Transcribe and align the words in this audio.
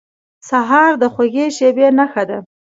سهار 0.49 0.91
د 1.01 1.03
خوږې 1.13 1.45
شېبې 1.57 1.87
نښه 1.97 2.23
ده. 2.29 2.37